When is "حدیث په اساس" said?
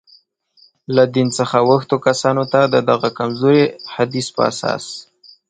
3.95-4.85